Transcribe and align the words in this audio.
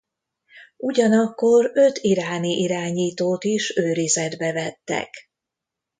Ugyanakkor 0.77 1.71
öt 1.73 1.97
iráni 1.97 2.49
irányítót 2.59 3.43
is 3.43 3.77
őrizetbe 3.77 4.51
vettek. 4.53 5.13